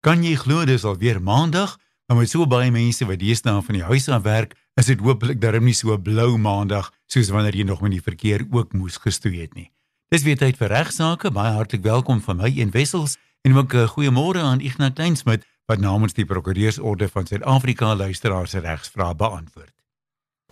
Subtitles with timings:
[0.00, 1.74] Kan jy glo dis alweer Maandag?
[2.08, 5.42] Maar met so baie mense wat deesdae van die huis af werk, is dit hopelik
[5.42, 9.42] darm nie so blou Maandag soos wanneer jy nog met die verkeer ook moes gestoei
[9.42, 9.66] het nie.
[10.08, 11.28] Dis weer tyd vir regsaake.
[11.36, 15.44] Baie hartlik welkom van my en Wessels en ook 'n uh, goeiemôre aan Ignas Kleinsmid
[15.68, 19.74] wat namens die Prokureursorde van Suid-Afrika luisteraars regsvrae beantwoord.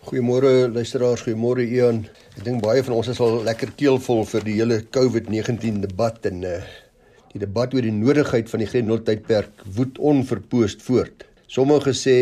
[0.05, 2.05] Goeiemôre luisteraars, goeiemôre Ian.
[2.37, 6.43] Ek dink baie van ons is al lekker keelvol vir die hele COVID-19 debat en
[6.43, 6.61] uh
[7.33, 11.25] Die debat oor die nodigheid van die grendeltydperk woed onverpoost voort.
[11.47, 12.17] Sommige sê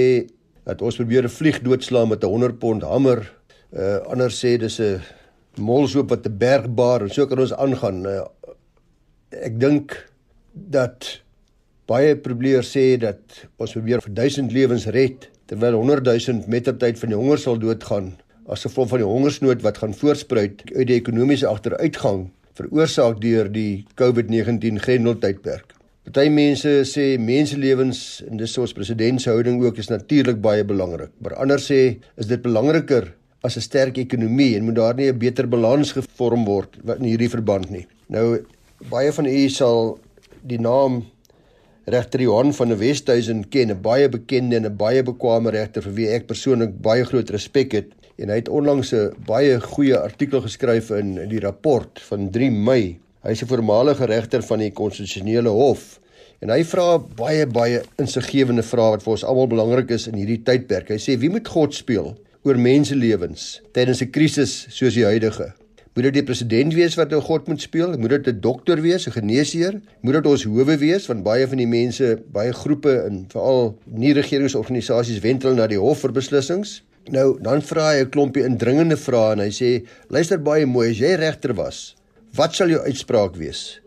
[0.68, 3.32] dat ons probeer 'n vlieg doodslaan met 'n 100 pond hamer.
[3.72, 5.02] Uh ander sê dis 'n
[5.56, 8.06] molsoop wat 'n berg baar en so kan ons aangaan.
[8.06, 8.26] Uh,
[9.32, 10.10] ek dink
[10.54, 11.22] dat
[11.88, 13.20] baie probeer sê dat
[13.58, 18.18] ons probeer vir 1000 lewens red terwyl 100 000 mettertyd van die honger sal doodgaan
[18.48, 23.86] as gevolg van die hongersnood wat gaan voorspruit uit die ekonomiese agteruitgang veroorsaak deur die
[24.00, 25.78] COVID-19 grendeltydperk.
[26.08, 31.12] Party mense sê menselewens en dis ons president se houding ook is natuurlik baie belangrik.
[31.20, 33.10] Maar ander sê is dit belangriker
[33.44, 37.30] as 'n sterk ekonomie en moet daar nie 'n beter balans gevorm word in hierdie
[37.30, 37.86] verband nie.
[38.10, 38.40] Nou
[38.90, 40.00] baie van u sal
[40.44, 41.04] die naam
[41.86, 45.94] regter Johan van der Westhuizen ken, 'n baie bekende en 'n baie bekwame regter vir
[45.94, 47.88] wie ek persoonlik baie groot respek het
[48.18, 53.00] en hy het onlangs 'n baie goeie artikel geskryf in, die rapport van 3 Mei.
[53.24, 56.00] Hy is 'n voormalige regter van die konstitusionele hof
[56.42, 60.44] en hy vra baie baie insiggewende vrae wat vir ons almal belangrik is in hierdie
[60.44, 60.90] tydperk.
[60.90, 65.54] Hy sê wie moet God speel oor menselewens tydens 'n krisis soos die huidige?
[65.98, 67.98] Moet dit die president wees wat nou God moet speel?
[67.98, 69.82] Moet dit 'n dokter wees, 'n geneesheer?
[70.02, 74.14] Moet dit ons howe wees want baie van die mense, baie groepe en veral nie
[74.14, 76.84] regeringsorganisasies wendel na die hof vir beslissings?
[77.08, 81.00] Nou, dan vra hy 'n klompie indringende vrae en hy sê: "Luister baie mooi, as
[81.00, 81.96] jy regter was,
[82.36, 83.80] wat sal jou uitspraak wees?"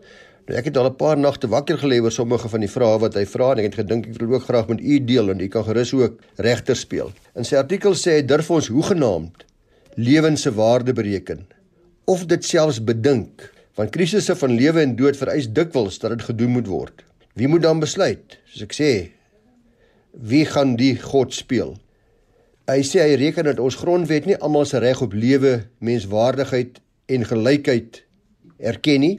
[0.47, 3.13] Nou ek het al 'n paar nagte wakker gelê oor sommige van die vrae wat
[3.13, 5.47] hy vra en ek het gedink ek wil ook graag met u deel en u
[5.47, 7.13] kan gerus ook regter speel.
[7.35, 9.45] In sy artikel sê hy durf ons hoegenaamd
[9.95, 11.45] lewens se waarde bereken
[12.05, 16.49] of dit selfs bedink, want krisisse van lewe en dood vereis dikwels dat dit gedoen
[16.49, 17.03] moet word.
[17.35, 18.37] Wie moet dan besluit?
[18.49, 19.11] Soos ek sê,
[20.11, 21.77] wie gaan die God speel?
[22.71, 26.77] Hy sê hy reken dat ons grondwet nie almal se reg op lewe, menswaardigheid
[27.11, 27.97] en gelykheid
[28.71, 29.15] erken nie,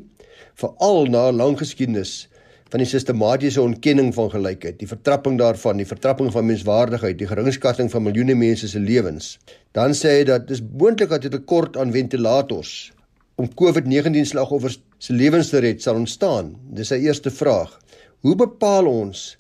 [0.56, 2.30] veral na 'n lang geskiedenis
[2.72, 7.90] van die sistematiese ontkenning van gelykheid, die vertrapping daarvan, die vertrapping van menswaardigheid, die geringskatting
[7.92, 9.38] van miljoene mense se lewens.
[9.72, 12.92] Dan sê hy dat dis moontlik dat 'n tekort aan ventilators
[13.36, 16.56] om COVID-19 slagoffers se lewens te red sal ontstaan.
[16.72, 17.78] Dis sy eerste vraag.
[18.20, 19.36] Hoe bepaal ons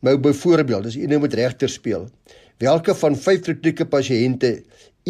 [0.00, 2.10] nou byvoorbeeld as u nou met regter speel?
[2.62, 4.60] Welke van vyf kritieke pasiënte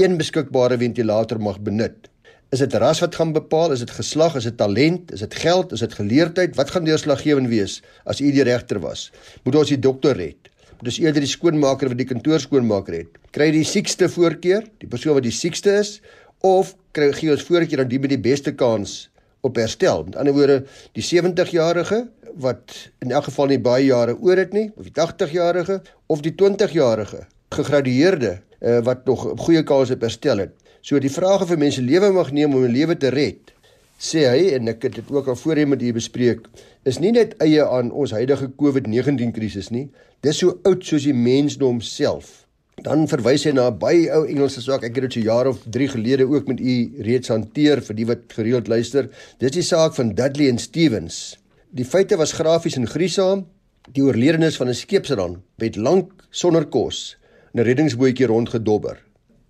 [0.00, 2.06] een beskikbare ventilator mag benut?
[2.48, 3.74] Is dit ras wat gaan bepaal?
[3.74, 4.38] Is dit geslag?
[4.40, 5.12] Is dit talent?
[5.12, 5.74] Is dit geld?
[5.76, 6.54] Is dit geleerdheid?
[6.56, 9.10] Wat gaan deurslaggewend wees as u die regter was?
[9.44, 10.48] Moet ons die dokter red?
[10.78, 13.20] Moet ons eerder die skoonmaker wat die kantoor skoonmaak red?
[13.36, 15.98] Kry die siekste voorkeur, die persoon wat die siekste is,
[16.40, 19.10] of kry gee ons voorkeur aan die met die beste kans
[19.44, 20.06] op herstel?
[20.08, 20.58] Met ander woorde,
[20.96, 22.06] die 70-jarige
[22.40, 22.72] wat
[23.04, 27.26] in elk geval nie baie jare oor het nie, of die 80-jarige of die 20-jarige
[27.54, 30.54] gegradueerde uh, wat nog goeie kans op herstel het.
[30.84, 33.52] So die vrae vir mense lewe mag neem om 'n lewe te red,
[33.98, 36.44] sê hy en ek het dit ook al voorheen met u bespreek,
[36.84, 39.88] is nie net eie aan ons huidige COVID-19 krisis nie.
[40.20, 42.44] Dis so oud soos die mensdom self.
[42.82, 44.84] Dan verwys hy na 'n baie ou Engelse saak.
[44.84, 48.06] Ek het dit so jare of 3 gelede ook met u reeds hanteer vir die
[48.06, 49.08] wat gereeld luister.
[49.38, 51.38] Dis die saak van Dudley en Stevens.
[51.70, 53.46] Die feite was grafies en griesaam.
[53.92, 57.16] Die oorledenis van 'n skeepsran het lank sonder kos
[57.54, 58.96] 'n reddingsbootjie rondgedobber.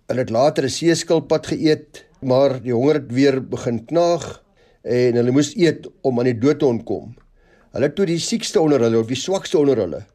[0.07, 4.43] Hulle het later 'n seeskilpad geëet, maar die honger het weer begin knaag
[4.83, 7.15] en hulle moes eet om aan die dood te ontkom.
[7.73, 10.05] Hulle het toe die siekste onder hulle of die swakste onder hulle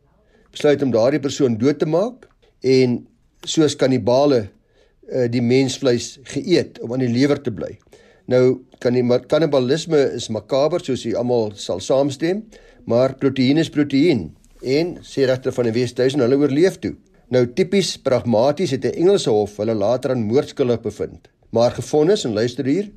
[0.51, 2.29] besluit om daardie persoon dood te maak
[2.63, 3.07] en
[3.43, 7.79] soos kannibale uh, die mensvleis geëet om aan die lewer te bly.
[8.27, 12.45] Nou kan die kannibalisme is makaber soos jy almal sal saamstem,
[12.85, 14.31] maar proteïen is proteïen
[14.63, 16.95] en sê regter van die Wesduisen hulle oorleef toe.
[17.31, 22.33] Nou tipies pragmaties het 'n Engelse hof hulle later aan moordskuldig bevind, maar gefonnis en
[22.33, 22.91] luister hier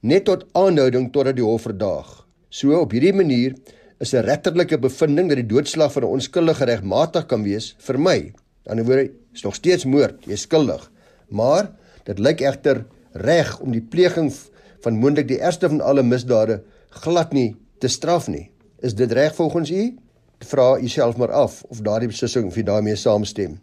[0.00, 2.26] net tot aanhouding totdat die hof verdaag.
[2.48, 3.54] So op hierdie manier
[3.98, 8.32] is 'n regterlike bevinding dat die doodslag van 'n onskuldige regmatig kan wees vir my.
[8.66, 10.90] Aan die woorde is nog steeds moord, jy is skuldig.
[11.28, 11.70] Maar
[12.04, 14.32] dit lyk egter reg om die pleging
[14.80, 18.50] van moontlik die ergste van alle misdade glad nie te straf nie.
[18.82, 19.98] Is dit reg volgens u?
[20.40, 23.58] Vra jouself maar af of daardie beslissing of jy daarmee saamstem.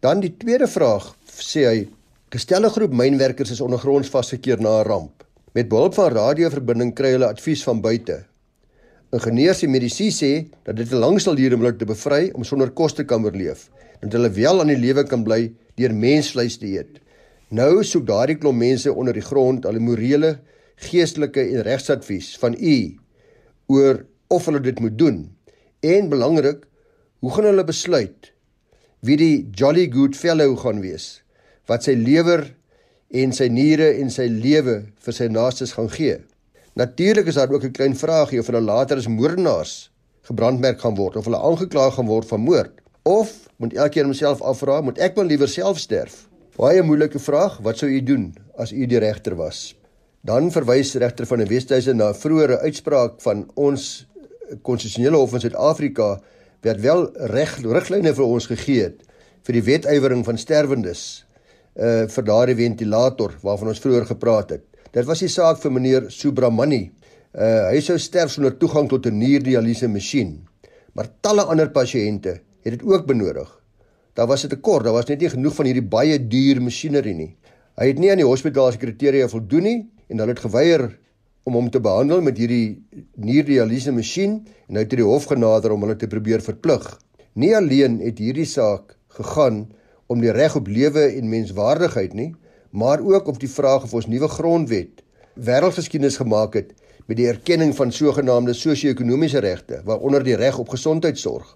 [0.00, 1.88] Dan die tweede vraag sê hy:
[2.30, 5.24] "Gestelde groep mynwerkers is ondergronds vasgekeer na 'n ramp.
[5.52, 8.24] Met behulp van radioverbinding kry hulle advies van buite.
[9.12, 10.32] ingenieurs en medisyne sê
[10.66, 13.68] dat dit lank sal duur om hulle te bevry om sonder kos te kan oorleef
[14.00, 15.48] en dat hulle wel aan die lewe kan bly
[15.80, 16.98] deur mensvleis te eet.
[17.48, 20.36] Nou soek daardie klomp mense onder die grond al die morele,
[20.88, 22.76] geestelike en regsadvies van u
[23.72, 25.24] oor of hulle dit moet doen.
[25.80, 26.64] En belangrik,
[27.22, 28.32] hoe gaan hulle besluit
[29.06, 31.20] wie die jolly good fellow gaan wees
[31.70, 32.48] wat sy lewer
[33.14, 36.16] en sy niere en sy lewe vir sy naastes gaan gee?
[36.74, 39.90] Natuurlik is daar ook 'n klein vraagie of hulle later as moordenaars
[40.22, 44.80] gebrandmerk gaan word of hulle aangekla gaan word van moord of moet elkeen homself afvra
[44.80, 46.26] moet ek maar liewer self sterf?
[46.56, 49.76] Baie moeilike vraag, wat sou u doen as u die regter was?
[50.22, 54.08] Dan verwys regter van die Wesduise na 'n vroeëre uitspraak van ons
[54.62, 56.08] konstitusionele hof in Suid-Afrika
[56.66, 59.02] wat wel reg riglyne vir ons gegee het
[59.46, 61.24] vir die wetywering van sterwendes
[61.78, 64.64] uh vir daardie ventilator waarvan ons vroeër gepraat het.
[64.92, 66.90] Dit was die saak vir meneer Subramani.
[67.34, 70.48] Uh hy sou sterf sonder toegang tot 'n nierdialyse masjien.
[70.94, 73.58] Maar talle ander pasiënte het dit ook benodig
[74.18, 77.36] daar was 'n tekort, daar was net nie genoeg van hierdie baie duur masjinerie nie.
[77.76, 80.97] Hy het nie aan die hospitaal se kriteria voldoen nie en hulle het geweier
[81.48, 82.78] om hom te behandel met hierdie
[83.16, 86.84] nierdialyse masjien en hy het die hof genader om hulle te probeer verplig.
[87.38, 89.64] Nie alleen het hierdie saak gegaan
[90.08, 92.32] om die reg op lewe en menswaardigheid nie,
[92.70, 95.02] maar ook op die vraag of ons nuwe grondwet
[95.38, 96.72] wêreldgeskiedenis gemaak het
[97.08, 101.54] met die erkenning van sogenaamde sosio-ekonomiese regte, waaronder die reg op gesondheidsorg.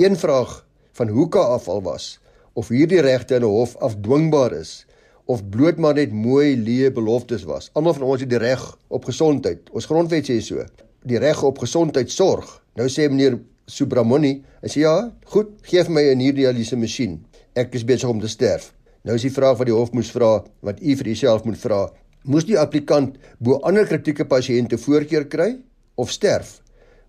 [0.00, 0.62] Een vraag
[0.96, 2.18] van hoeke af al was
[2.54, 4.86] of hierdie regte in 'n hof afdwingbaar is
[5.26, 7.70] of bloot maar net mooi leë beloftes was.
[7.72, 8.62] Almal van ons het die reg
[8.92, 9.70] op gesondheid.
[9.72, 10.64] Ons grondwet sê so.
[11.08, 12.48] Die reg op gesondheid sorg.
[12.76, 13.38] Nou sê meneer
[13.70, 14.94] Subramani, hy sê ja,
[15.32, 17.24] goed, gee vir my 'n nierdialyse masjien.
[17.56, 18.74] Ek is besig om te sterf.
[19.04, 21.92] Nou is die vraag wat die hof moes vra, wat u vir uself moet vra.
[22.24, 25.56] Moes die applikant bo ander kritieke pasiënte voorkeur kry
[25.96, 26.60] of sterf?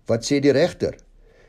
[0.06, 0.96] Wat sê die regter?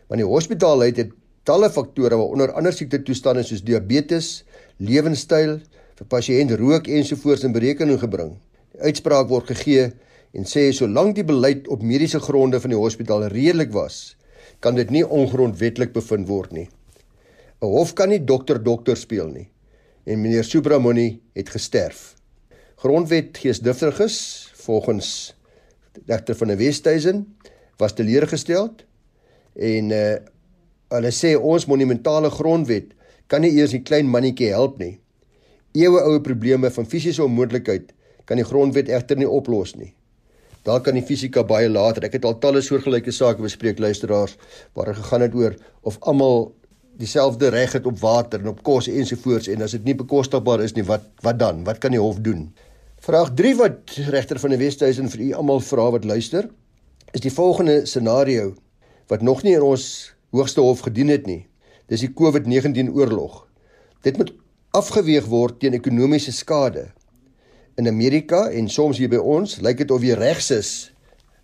[0.07, 1.11] Want die hospitaal het
[1.47, 4.43] talle faktore waaronder ander siekte toestande soos diabetes,
[4.79, 5.61] lewenstyl,
[5.97, 8.35] vir pasiënt rook ensovoorts in berekening gebring.
[8.73, 9.91] Die uitspraak word gegee
[10.37, 14.15] en sê solank die beleid op mediese gronde van die hospitaal redelik was,
[14.61, 16.69] kan dit nie ongrondwetlik bevind word nie.
[17.61, 19.49] 'n Hof kan nie dokter dokter speel nie.
[20.05, 22.15] En meneer Subramani het gesterf.
[22.77, 25.33] Grondwet geesdriftiges volgens
[26.05, 27.25] regter van die Westhuizen
[27.77, 28.75] was teleurgestel
[29.55, 30.17] en uh
[30.87, 32.93] Hulle sê ons monumentale grondwet
[33.27, 34.93] kan nie eers die klein mannetjie help nie.
[35.77, 37.91] Eeue oue probleme van fisiese onmoontlikheid
[38.25, 39.91] kan die grondwet egter nie oplos nie.
[40.65, 42.07] Daar kan die fisika baie later.
[42.07, 44.33] Ek het al talle soortgelyke sake bespreek luisteraars
[44.75, 45.53] waar dit gegaan het oor
[45.87, 46.49] of almal
[46.97, 50.73] dieselfde reg het op water en op kos ensovoorts en as dit nie bekostigbaar is
[50.73, 51.61] nie, wat wat dan?
[51.67, 52.47] Wat kan die hof doen?
[53.05, 56.49] Vraag 3 wat regter van die Wesduisen vir u almal vra wat luister,
[57.13, 58.55] is die volgende scenario
[59.13, 61.45] wat nog nie in ons Hoogste Hof gedien het nie.
[61.87, 63.45] Dis die COVID-19 oorlog.
[64.03, 64.33] Dit moet
[64.75, 66.87] afgeweeg word teen ekonomiese skade.
[67.77, 70.71] In Amerika en soms hier by ons lyk dit of jy regs is.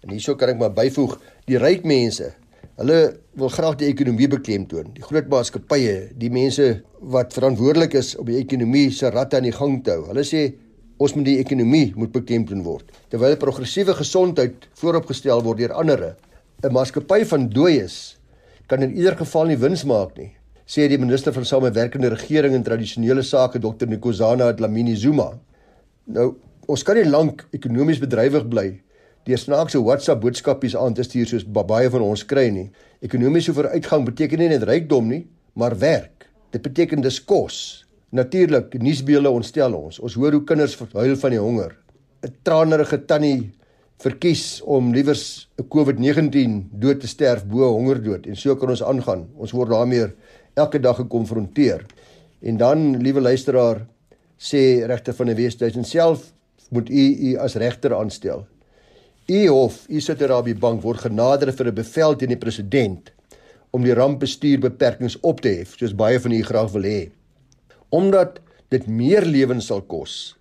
[0.03, 1.15] En hierso kan ek maar byvoeg,
[1.47, 2.33] die ryk mense,
[2.81, 2.97] hulle
[3.39, 4.91] wil graag die ekonomie beklemtoon.
[4.97, 6.81] Die groot maatskappye, die mense
[7.13, 10.09] wat verantwoordelik is om die ekonomie se ratte aan die gang te hou.
[10.09, 10.49] Hulle sê
[11.03, 12.91] ons moet die ekonomie moet beklemtoon word.
[13.13, 16.13] Terwyl progressiewe gesondheid vooropgestel word deur ander.
[16.63, 18.15] 'n Maatskappy van dooies
[18.67, 20.31] kan in ieder geval nie wins maak nie,
[20.65, 25.31] sê die minister van samewerkende regering en tradisionele sake Dr Nkozana Dlamini Zuma.
[26.05, 26.35] Nou,
[26.67, 28.67] ons kan nie lank ekonomies bedrywig bly
[29.27, 32.67] deur snaakse WhatsApp boodskapies aan te stuur soos baie van ons kry nie.
[33.03, 35.21] Ekonomiese vooruitgang beteken nie net rykdom nie,
[35.55, 36.27] maar werk.
[36.51, 37.85] Dit beteken dis kos.
[38.13, 39.99] Natuurlik, nuusbeelde ontstel ons.
[40.03, 41.71] Ons hoor hoe kinders huil van die honger.
[42.23, 43.51] 'n Tranerige tannie
[44.03, 49.27] verkies om liewers 'n COVID-19 dood te sterf bo hongerdood en so kan ons aangaan.
[49.37, 50.11] Ons word daarmee
[50.53, 51.85] elke dag gekonfronteer.
[52.41, 53.85] En dan, liewe luisteraar,
[54.37, 56.31] sê regter van die Wesduisen self
[56.69, 58.45] moet u u as regter aanstel.
[59.27, 59.99] U hof, u
[60.43, 63.11] by bank word genader vir 'n bevel teen die president
[63.71, 67.11] om die rampbestuurbeperkings op te hef, soos baie van u graag wil hê.
[67.89, 70.37] Omdat dit meer lewens sal kos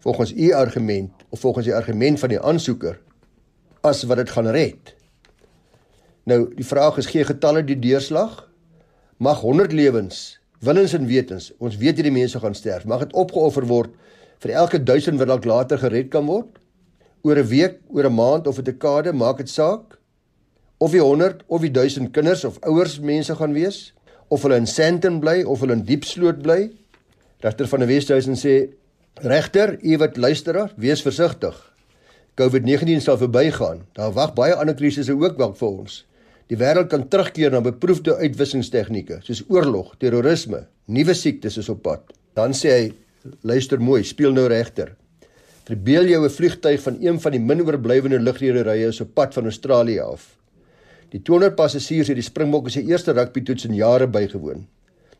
[0.00, 3.00] volgens u argument of volgens die argument van die aansoeker
[3.80, 4.94] as wat dit gaan red.
[6.24, 8.49] Nou die vraag is gee getalle die deurslag?
[9.20, 13.66] Mag 100 lewens, willens en wetens, ons weet hierdie mense gaan sterf, mag dit opgeoffer
[13.68, 13.90] word
[14.40, 16.56] vir elke 1000 wat dalk later gered kan word?
[17.20, 19.98] Oor 'n week, oor 'n maand of 'n dekade, maak dit saak?
[20.80, 23.92] Of die 100 of die 1000 kinders of ouers mense gaan wees,
[24.30, 26.70] of hulle in Sandton bly of hulle in Diepsloot bly?
[27.40, 28.72] Regter van die Wesduisen sê
[29.20, 31.74] Regter, u wat luisteraar, wees versigtig.
[32.40, 33.84] COVID-19 sal verbygaan.
[33.92, 36.06] Daar wag baie ander krisisse ook wel vir ons.
[36.50, 42.08] Die wêreld kan terugkeer na beproefde uitwissingstegnieke soos oorlog, terrorisme, nuwe siektes is op pad.
[42.34, 42.88] Dan sê hy,
[43.46, 44.96] luister mooi, speel nou regter.
[45.68, 49.44] Verbeel jou 'n vliegtyg van een van die min oorblywende lugrederye is op pad van
[49.44, 50.36] Australië af.
[51.10, 54.66] Die 200 passasiers het die Springbokke se eerste rugby toets in jare bygewoon.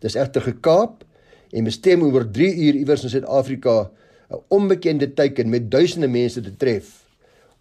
[0.01, 1.05] Dis egter gekaap
[1.53, 3.91] en bestem oor 3 uur iewers in Suid-Afrika
[4.31, 7.00] 'n onbekende teiken met duisende mense te tref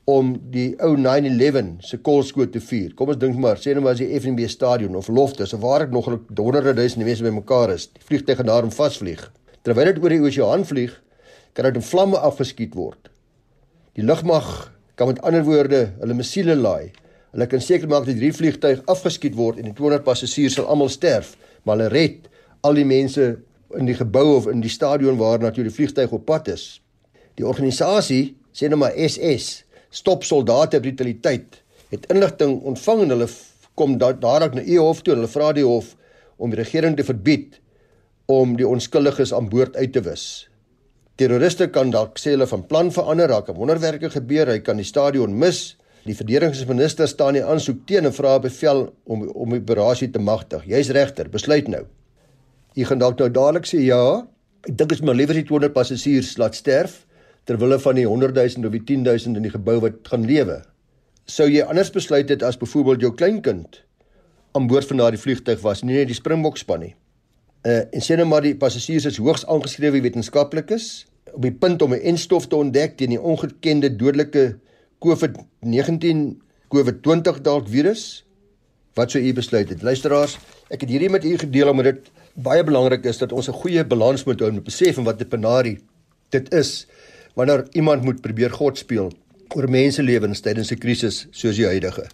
[0.10, 2.94] om die ou 911 se kolskoot te vier.
[2.98, 5.86] Kom ons dink maar, sê nou maar as die FNB stadion of Loftus of waar
[5.86, 9.22] ek nog honderde duisende mense bymekaar is, die vliegtuig gaan daar om vasvlieg.
[9.68, 10.96] Terwyl dit oor die oseaan vlieg,
[11.54, 13.12] kan dit in vlamme afgeskiet word.
[13.98, 14.50] Die lugmag
[14.98, 16.90] kan met ander woorde hulle missiele laai.
[17.36, 20.90] Hulle kan seker maak dat hierdie vliegtuig afgeskiet word en die 200 passasiers sal almal
[20.90, 22.30] sterf, maar hulle red
[22.66, 23.36] al die mense
[23.78, 26.80] in die gebou of in die stadion waar natuurlik die vliegtuig op pad is.
[27.38, 33.30] Die organisasie sê nou maar SS stop soldate brutaliteit het inligting ontvang en hulle
[33.80, 35.96] kom dadelik na Ehof toe en hulle vra die hof
[36.38, 37.58] om die regering te verbied
[38.30, 40.24] om die onskuldiges aan boord uit te wis.
[41.20, 44.86] Terroriste kan dalk sê hulle van plan verander, raak 'n wonderwerke gebeur, hy kan die
[44.86, 45.76] stadion mis.
[46.06, 50.64] Die verdedigingsminister staan nie aansoek teen en vra bevel om om die operasie te magtig.
[50.66, 51.86] Jy's regter, besluit nou.
[52.76, 54.28] Jy gaan dalk nou dadelik sê ja,
[54.68, 57.06] ek dink is maar liewer die 200 passasiers laat sterf
[57.44, 60.26] ter wille van die 100 000 of die 10 000 in die gebou wat gaan
[60.26, 60.62] lewe.
[61.26, 63.84] Sou jy anders besluit het as byvoorbeeld jou kleinkind
[64.58, 66.96] aan boord van daardie vliegtyg was, nie net die Springbok span nie.
[67.68, 71.94] Uh en sê nou maar die passasiers is hoogs aangeskrewe wetenskaplikes op die punt om
[71.94, 74.60] 'n enstof te ontdek teen die ongekende dodelike
[75.06, 76.40] COVID-19
[76.74, 78.26] COVID-20 dalk virus.
[78.96, 79.82] Wat sou u besluit het?
[79.82, 80.38] Luisteraars,
[80.70, 83.84] ek het hierdie met u gedeel omdat dit baie belangrik is dat ons 'n goeie
[83.86, 85.80] balans moet hou met besef en wat 'n penarie
[86.30, 86.88] dit is
[87.34, 89.12] wanneer iemand moet probeer God speel
[89.56, 92.10] oor menselewens tydens 'n krisis soos die huidige.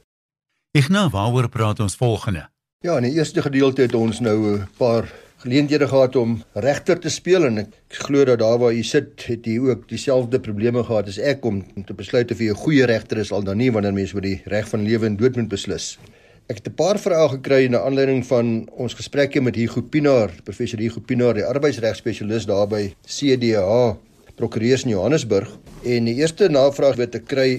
[0.89, 2.49] Nou waaroor praat ons volgende?
[2.83, 7.09] Ja, in die eerste gedeelte het ons nou 'n paar geleenthede gehad om regter te
[7.09, 7.73] speel en ek
[8.07, 11.63] glo dat daar waar u sit, het u ook dieselfde probleme gehad as ek om,
[11.85, 14.41] te besluit of u 'n goeie regter is al dan nie wanneer mens oor die
[14.45, 15.97] reg van lewe en dood moet beslis.
[16.47, 20.79] Ek het 'n paar vrae gekry na aanleiding van ons gesprekke met Hugo Pinaar, professor
[20.79, 23.95] Hugo Pinaar, die arbeidsregspesialis daar by CDH
[24.39, 25.51] prokureurs in Johannesburg
[25.83, 27.49] en die eerste navraag wat ek kry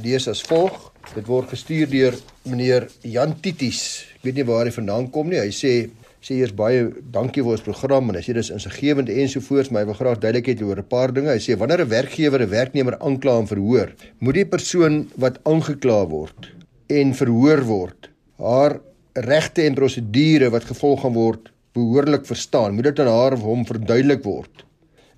[0.00, 0.76] lees as volg.
[1.14, 4.04] Dit word gestuur deur meneer Jan Tities.
[4.18, 5.40] Ek weet nie waar hy vandaan kom nie.
[5.40, 5.74] Hy sê
[6.20, 6.82] sê eers baie
[7.14, 10.60] dankie vir ons program en hy sê dis insiggewend ensovoorts, maar hy wil graag duidelikheid
[10.66, 11.32] oor 'n paar dinge.
[11.32, 13.88] Hy sê wanneer 'n werkgewer 'n werknemer aankla en verhoor,
[14.20, 16.52] moet die persoon wat aangekla word
[16.88, 18.08] en verhoor word,
[18.38, 18.80] haar
[19.14, 22.74] regte en prosedure wat gevolg gaan word behoorlik verstaan.
[22.74, 24.64] Moet dit aan haar of hom verduidelik word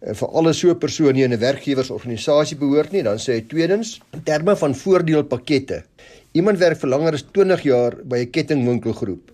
[0.02, 3.44] Eh, vir alle so 'n persoon nie in 'n werkgewersorganisasie behoort nie, dan sê hy
[3.46, 5.84] tweedens in terme van voordeelpakkette.
[6.32, 9.30] Iemand werk vir langer as 20 jaar by 'n kettingwinkelgroep,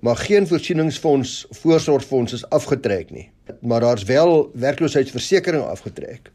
[0.00, 3.30] maar geen voorsieningsfonds voorsorgfonds is afgetrek nie.
[3.60, 6.30] Maar daar's wel werkloosheidsversekering afgetrek.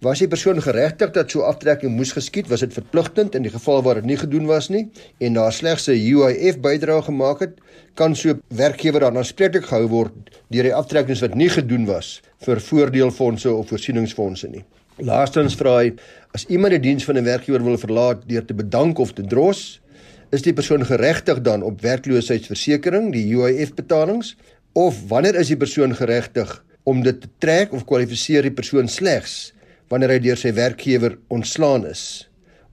[0.00, 2.46] Was die persoon geregtig dat so aftrekking moes geskied?
[2.48, 4.86] Was dit verpligtend in die geval waar dit nie gedoen was nie
[5.20, 7.60] en daar slegs 'n UIF bydrae gemaak het,
[7.94, 10.12] kan so werkgewer dan aanspreeklik gehou word
[10.48, 14.64] deur die aftrekkings wat nie gedoen was vir voordeelfondse of voorsieningsfondse nie.
[14.96, 15.92] Laastens vra hy
[16.32, 19.80] as iemand die diens van 'n werkgewer wil verlaat deur te bedank of te dros,
[20.32, 24.36] is die persoon geregtig dan op werkloosheidsversekering, die UIF betalings
[24.72, 29.52] of wanneer is die persoon geregtig om dit te trek of kwalifiseer die persoon slegs
[29.90, 32.28] wanneer hy deur sy werkgewer ontslaan is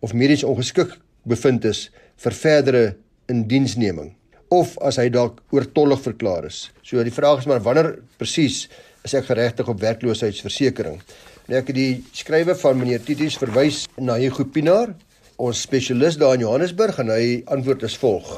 [0.05, 0.93] of medies ongeskik
[1.27, 1.87] bevind is
[2.21, 2.83] vir verdere
[3.31, 4.13] indiensneming
[4.53, 6.67] of as hy dalk oortollig verklaar is.
[6.85, 8.67] So die vraag is maar wanneer presies
[9.03, 11.01] is ek geregtig op werkloosheidsversekering?
[11.47, 14.93] Nou ek het die skrywe van meneer Titus verwys na Hugo Pinaar,
[15.37, 18.37] ons spesialis daar in Johannesburg en hy antwoord as volg.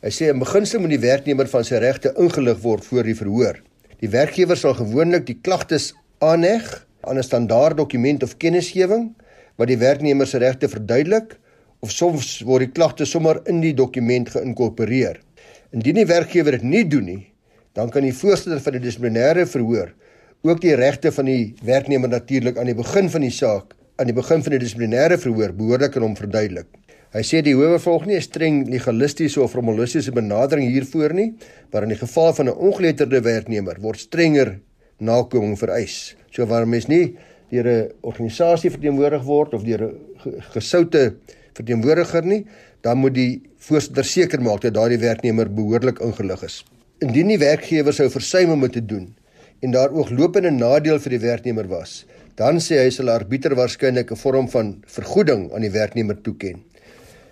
[0.00, 3.60] Hy sê in beginsel moet die werknemer van sy regte ingelig word voor die verhoor.
[4.00, 5.90] Die werkgewer sal gewoonlik die klagtes
[6.24, 6.68] aanheg
[7.00, 9.14] aan 'n standaard dokument of kennisgewing
[9.56, 11.38] wat die werknemer se regte verduidelik
[11.80, 15.20] of soms word die klagte sommer in die dokument geïnkorporeer.
[15.72, 17.32] Indien die werkgewer dit nie doen nie,
[17.72, 19.94] dan kan die voorsitter van die dissiplinêre verhoor
[20.42, 24.16] ook die regte van die werknemer natuurlik aan die begin van die saak, aan die
[24.16, 26.68] begin van die dissiplinêre verhoor behoorlik aan hom verduidelik.
[27.12, 31.34] Hy sê die howe volg nie 'n streng legalistiese of formalistiese benadering hiervoor nie,
[31.72, 34.60] maar in die geval van 'n ongeletterde werknemer word strenger
[34.98, 36.16] nakoming vereis.
[36.30, 37.16] So waar mens nie
[37.50, 39.94] deur 'n organisasie verteenwoordig word of deur 'n
[40.54, 41.14] gesoute
[41.54, 42.46] verteenwoordiger nie,
[42.82, 46.64] dan moet die voorsitter seker maak dat daardie werknemer behoorlik ingelig is.
[47.00, 49.14] Indien die werkgewer sou versuim om dit te doen
[49.60, 52.06] en daar ooglopende nadeel vir die werknemer was,
[52.36, 56.62] dan sê hy sal arbiter waarskynlik 'n vorm van vergoeding aan die werknemer toeken.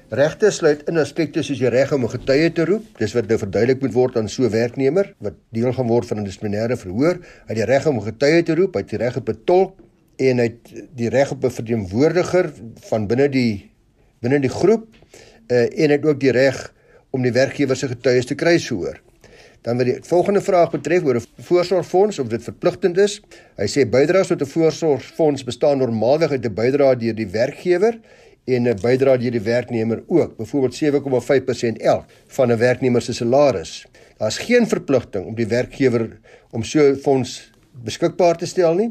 [0.09, 3.37] Regte sluit in aspekte soos die reg om 'n getuie te roep, dis wat nou
[3.39, 7.21] verduidelik moet word aan so 'n werknemer wat deel gaan word van 'n dissiplinêre verhoor.
[7.21, 9.41] Hy het die reg om 'n getuie te roep, hy het die reg op 'n
[9.45, 9.77] tolk
[10.17, 12.53] en hy het die reg op 'n verteenwoordiger
[12.89, 13.71] van binne die
[14.23, 14.87] binne die groep
[15.53, 16.73] uh, en hy het ook die reg
[17.11, 19.01] om die werkgewer se getuies te kry sohoor.
[19.63, 23.21] Dan wat die volgende vraag betref oor 'n voorsorgfonds of dit verpligtend is.
[23.57, 28.01] Hy sê bydraes tot 'n voorsorgfonds bestaan normaalweg uit 'n bydrae deur die werkgewer
[28.55, 33.87] en 'n bydrae deur die werknemer ook, byvoorbeeld 7,5% elk van 'n werknemer se salaris.
[34.17, 36.19] Daar's geen verpligting om die werkgewer
[36.51, 37.51] om so 'n fonds
[37.85, 38.91] beskikbaar te stel nie,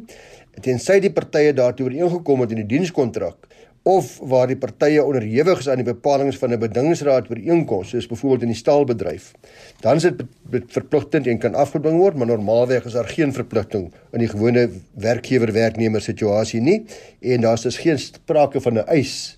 [0.62, 3.48] tensy die partye daartoe ooreengekom het in die dienskontrak
[3.88, 8.42] of waar die partye onderhewig is aan die bepalinge van 'n bedingingsraad ooreenkoms, soos byvoorbeeld
[8.42, 9.32] in die staalbedryf.
[9.80, 10.24] Dan is dit
[10.68, 16.02] verpligtend en kan afgedwing word, maar normaalweg is daar geen verpligting in die gewone werkgewer-werknemer
[16.02, 16.86] situasie nie
[17.20, 19.37] en daar's dus geen sprake van 'n eis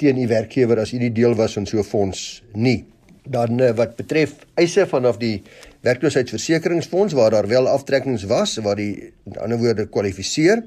[0.00, 2.84] teen u werkgewer as u nie deel was van so 'n fonds nie.
[3.24, 5.42] Dan eh, wat betref eise vanaf die
[5.80, 10.64] werkloosheidsversekeringsfonds waar daar wel aftrekkings was waar die in ander woorde kwalifiseer.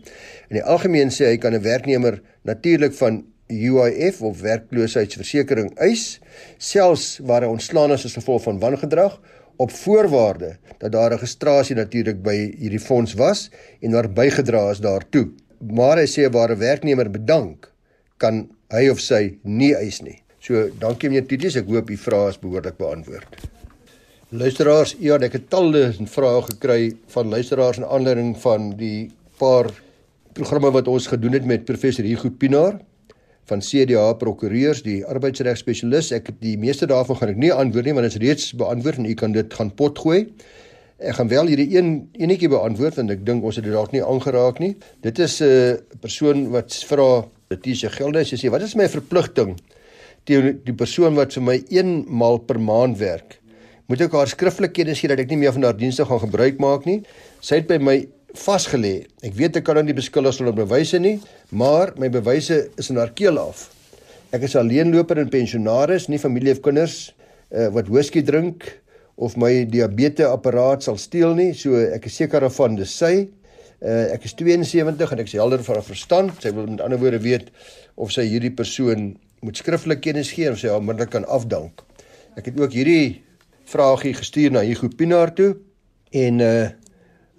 [0.50, 6.20] In die algemeen sê hy kan 'n werknemer natuurlik van UIF of werkloosheidsversekering eis
[6.58, 9.20] selfs waar hy ontslaan is as gevolg van wangedrag
[9.56, 13.50] op voorwaarde dat daar registrasie natuurlik by hierdie fonds was
[13.82, 15.30] en daar bygedra is daartoe.
[15.74, 17.72] Maar hy sê waar 'n werknemer bedank
[18.18, 20.20] kan hy of sy nie eis nie.
[20.44, 23.38] So, dankie meneer Titus, ek hoop u vrae is behoorlik beantwoord.
[24.34, 26.80] Luisteraars, ja, ek het talle vrae gekry
[27.14, 29.70] van luisteraars in aanleiding van die paar
[30.34, 32.80] programme wat ons gedoen het met professor Hugo Pinaar
[33.52, 36.12] van CDA prokureurs, die arbeidsregspesialis.
[36.16, 39.02] Ek het die meeste daarvan gaan ek nie antwoord nie want dit is reeds beantwoord
[39.02, 40.20] en u kan dit gaan potgooi.
[41.04, 44.04] Ek gaan wel hierdie een enetjie beantwoord want ek dink ons het dit dalk nie
[44.04, 44.74] aangeraak nie.
[45.06, 49.56] Dit is 'n uh, persoon wat vra Letitia Gelde sy sê wat is my verpligting
[50.28, 53.40] teen die persoon wat vir my eenmal per maand werk?
[53.92, 56.62] Moet ek haar skriftelik kennis gee dat ek nie meer van haar dienste gaan gebruik
[56.64, 57.02] maak nie?
[57.44, 57.98] Sy het by my
[58.40, 59.04] vasgelê.
[59.22, 61.18] Ek weet ek kan haar nie beskuldig sonder bewyse nie,
[61.52, 63.68] maar my bewyse is in haar keel af.
[64.34, 67.12] Ek is alleenloper en pensionaris, nie familie of kinders
[67.52, 68.66] uh, wat whisky drink
[69.22, 71.52] of my diabetes apparaat sal steel nie.
[71.54, 73.28] So ek is seker daarvan dis sy.
[73.84, 76.38] Uh, ek is 72 en ek is helder van verstand.
[76.40, 77.50] Sy wil met ander woorde weet
[78.00, 81.84] of sy hierdie persoon moet skriftelik kennis gee of sy hom onmiddellik kan afdank.
[82.40, 83.20] Ek het ook hierdie
[83.68, 85.58] vraagie gestuur na Hugo Pinaar toe
[86.16, 86.72] en uh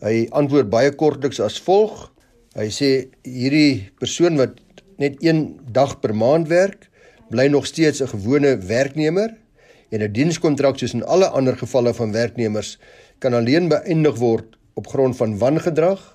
[0.04, 2.10] hy antwoord baie kortliks as volg.
[2.58, 2.88] Hy sê
[3.24, 4.58] hierdie persoon wat
[5.00, 6.90] net 1 dag per maand werk,
[7.32, 9.32] bly nog steeds 'n gewone werknemer
[9.88, 12.76] en 'n dienskontrak soos in alle ander gevalle van werknemers
[13.18, 16.13] kan alleen beëindig word op grond van wangedrag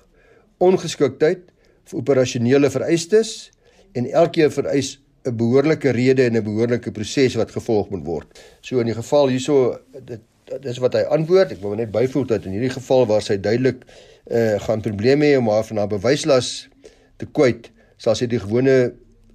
[0.60, 1.46] ongeskiktheid
[1.90, 3.50] vir operasionele vereistes
[3.96, 8.28] en elkeen vereis 'n behoorlike rede en 'n behoorlike proses wat gevolg moet word.
[8.60, 10.20] So in die geval hierso dit
[10.58, 11.52] dis wat hy antwoord.
[11.52, 13.84] Ek wil net byvoeg dat in hierdie geval waar sy duidelik
[14.30, 16.68] uh gaan probleme hê om haar van haar bewyslas
[17.16, 18.92] te kwyt, sal sy die gewone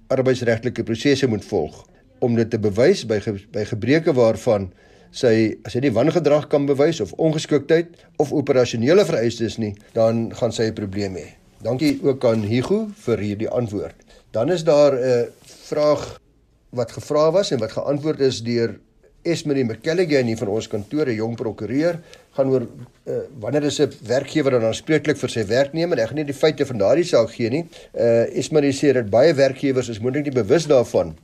[0.08, 1.84] arbeidsregtelike prosesse moet volg
[2.24, 4.70] om dit te bewys by ge, by gebreke waarvan
[5.16, 10.52] sy as hy nie wangedrag kan bewys of ongeskiktheid of operasionele vereistes nie, dan gaan
[10.52, 11.28] sy 'n probleem hê.
[11.64, 13.96] Dankie ook aan Hugo vir hierdie antwoord.
[14.32, 15.26] Dan is daar 'n uh,
[15.68, 16.20] vraag
[16.70, 18.78] wat gevra was en wat geantwoord is deur
[19.22, 21.98] Esmerie McKelligan hier van ons kantoor, 'n jong prokureur,
[22.36, 25.98] gaan oor uh, wanneer is 'n werkgewer dan aanspreeklik vir sy werknemer?
[25.98, 27.64] Ek gaan nie die feite van daardie saak gee nie.
[27.94, 31.16] Uh Esmerie sê dat baie werkgewers is moontlik nie bewus daarvan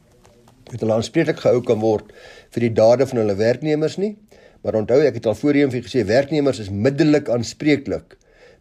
[0.73, 2.13] dat hulle aanspreeklik gehou kan word
[2.55, 4.17] vir die dade van hulle werknemers nie.
[4.63, 8.17] Maar onthou ek het al voorheen vir gesê werknemers is middelik aanspreeklik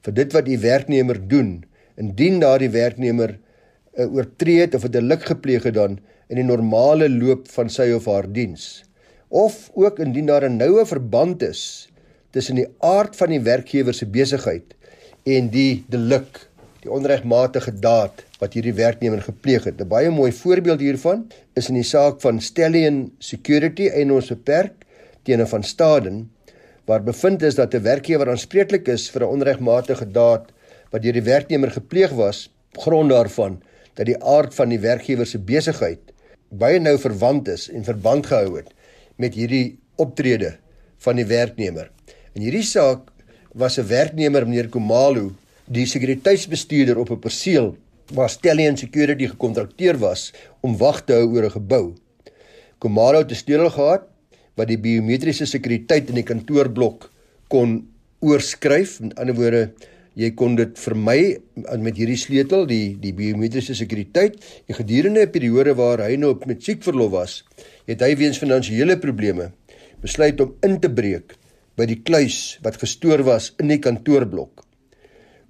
[0.05, 1.61] vir dit wat die werknemer doen
[2.01, 6.47] indien daardie werknemer 'n uh, eh, oortreed of 'n delik gepleeg het dan in die
[6.47, 8.83] normale loop van sy of haar diens
[9.29, 11.89] of ook indien daar 'n noue verband is
[12.31, 14.75] tussen die aard van die werkgewer se besigheid
[15.23, 16.47] en die delik
[16.81, 19.81] die onregmatige daad wat hierdie werknemer gepleeg het.
[19.81, 24.85] 'n Baie mooi voorbeeld hiervan is in die saak van Stallion Security en ons beperk
[25.23, 26.31] teen 'n van Staden
[26.85, 30.51] waar bevind is dat 'n werkgewer aanspreeklik is vir 'n onregmatige daad
[30.91, 33.61] wat deur die werknemer gepleeg was grond daarvan
[33.93, 35.99] dat die aard van die werkgewer se besigheid
[36.49, 38.73] baie nou verwant is en verband gehou het
[39.15, 40.57] met hierdie optrede
[40.97, 41.91] van die werknemer.
[42.33, 43.11] In hierdie saak
[43.53, 45.31] was 'n werknemer meneer Komalo
[45.71, 47.75] die sekuriteitsbestuurder op 'n perseel
[48.13, 51.85] waar Stallion Security gekontrakteer was om wag te hou oor 'n gebou.
[52.79, 54.03] Komaro het 'n sleutel gehad
[54.55, 57.11] wat die biometriese sekuriteit in die kantoorblok
[57.47, 57.87] kon
[58.19, 59.73] oorskryf, met ander woorde
[60.11, 64.35] Jy kon dit vermy met hierdie sleutel, die die biometriese sekuriteit.
[64.67, 67.43] En gedurende 'n periode waar hy nou op met siekverlof was,
[67.87, 69.51] het hy weens finansiële probleme
[70.01, 71.37] besluit om in te breek
[71.77, 74.65] by die kluis wat gestoor was in die kantoorblok.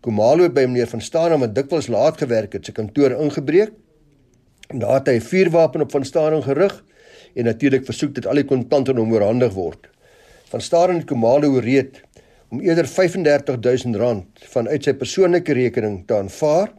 [0.02, 3.76] Komalo by meneer van Staden wat dikwels laat gewerk het, sy kantoor ingebreek.
[4.72, 6.84] Daar het hy 'n vuurwapen op van Staden gerig
[7.36, 9.88] en natuurlik versoek dat al die kontante aan hom oorhandig word.
[10.50, 12.02] Van Staden het Komalo oreed
[12.50, 16.74] om eerder R35000 vanuit sy persoonlike rekening te aanvaar.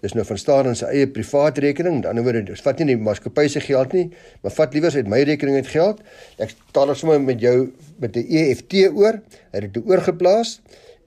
[0.00, 1.94] Dis nou van Staden se eie privaat rekening.
[1.94, 4.10] Aan die ander woorde, dis vat nie die maatskappy se geld nie,
[4.42, 6.00] maar vat liewer uit my rekening uit geld.
[6.38, 9.20] Ek taal dit sommer met jou met 'n EFT oor.
[9.52, 10.60] Hy het dit oorgeplaas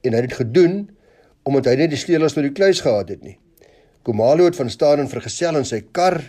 [0.04, 0.90] en hy het dit gedoen
[1.48, 3.38] omdat hy net die sleutels vir die kluis gehad het nie.
[4.04, 6.20] Komalo het van Staden vergesel in sy kar.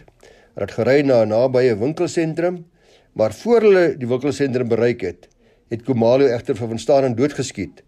[0.58, 2.64] Het gery na 'n nabye winkelsentrum,
[3.14, 5.28] maar voor hulle die winkelsentrum bereik het,
[5.70, 7.82] het Komalo egter vir van Staden doodgeskiet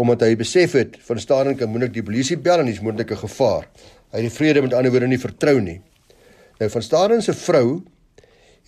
[0.00, 3.66] omdat hy besef het van Staden kan moontlik die polisie bel en dis moontlike gevaar.
[4.10, 5.80] Hy het die vrede met ander woorde nie vertrou nie.
[6.60, 7.82] Nou van Staden se vrou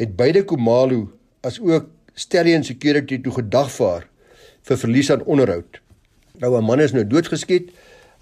[0.00, 1.06] het beide Komalo
[1.46, 4.04] as ook Stallion Security toe gedagvaar
[4.68, 5.80] vir verlies aan onderhoud.
[6.40, 7.72] Nou 'n man is nou doodgeskiet.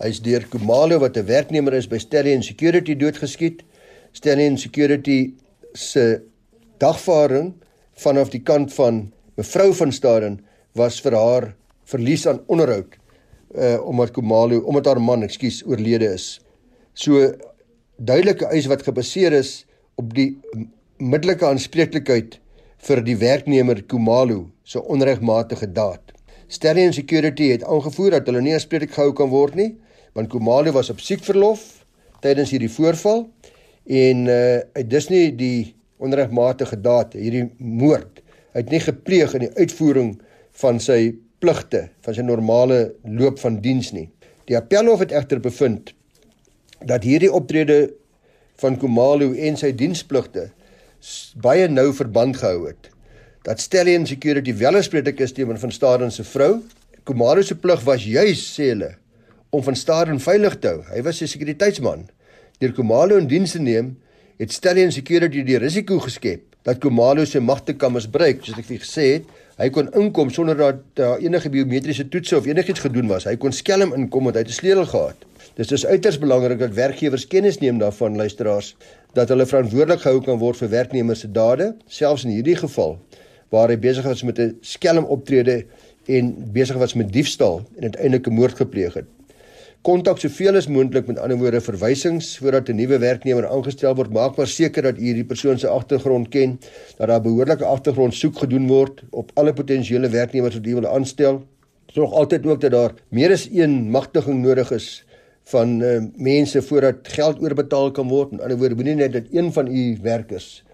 [0.01, 3.63] Hy's deur Komalo wat 'n werknemer is by Stallion Security doodgeskiet.
[4.13, 5.35] Stallion Security
[5.75, 6.23] se
[6.79, 7.53] dagvaarding
[7.93, 10.41] vanaf die kant van Mevrou van Staden
[10.73, 12.97] was vir haar verlies aan onderhoud
[13.55, 16.41] uh omdat Komalo omdat haar man, ekskuus, oorlede is.
[16.95, 17.35] So
[17.97, 20.39] duidelike eis wat gebaseer is op die
[20.97, 22.41] middelike aanspreeklikheid
[22.79, 26.01] vir die werknemer Komalo se onregmatige daad.
[26.49, 29.77] Sterling Security het aangevoer dat hulle nie aanspreeklik gehou kan word nie,
[30.13, 31.85] want Komalo was op siekverlof
[32.21, 33.27] tydens hierdie voorval
[33.87, 38.21] en uh hy dis nie die onregmatige daad, hierdie moord
[38.51, 40.15] Hy het nie gepleeg in die uitvoering
[40.59, 44.09] van sy pligte, van sy normale loop van diens nie.
[44.51, 45.93] Die appelhof het egter bevind
[46.89, 47.93] dat hierdie optrede
[48.61, 50.49] van Komalo en sy dienspligte
[51.41, 52.91] baie nou verband gehou het.
[53.47, 56.59] Dat Stellion Security wel gespreek is teenoor van Staden se vrou.
[57.09, 58.97] Komalo se plig was juis sê hulle
[59.51, 60.83] om van Staden veilig te hou.
[60.95, 62.09] Hy was 'n sekuriteitsman.
[62.59, 63.99] Deur Komalo in diens te neem,
[64.39, 68.79] het Stellion Security die risiko geskep dat Komalo se magte kan misbruik, soos ek vir
[68.79, 69.25] gesê het.
[69.59, 73.25] Hy kon inkom sonder dat uh, enige biometriese toetse of enigiets gedoen was.
[73.25, 75.17] Hy kon skelm inkom want hy het 'n sleutel gehad.
[75.57, 78.77] Dis is uiters belangrik dat werkgewers kennis neem daarvan, luisteraars,
[79.13, 82.99] dat hulle verantwoordelik gehou kan word vir werknemers se dade, selfs in hierdie geval
[83.51, 85.65] waar hy besig was met 'n skelm optrede
[86.07, 89.20] en besig was met diefstal en uiteindelik 'n moord gepleeg het
[89.81, 94.37] kontak soveel as moontlik met ander woorde verwysings voordat 'n nuwe werknemer aangestel word maak
[94.37, 96.59] maar seker dat u hierdie persoon se agtergrond ken
[96.99, 101.43] dat daar behoorlike agtergrond soek gedoen word op alle potensiële werknemers wat u wil aanstel.
[101.87, 105.05] Sorg altyd ook dat daar meer as een magtiging nodig is
[105.45, 108.33] van uh, mense voordat geld oorbetaal kan word.
[108.33, 110.65] In ander woorde moenie net dat een van u werkers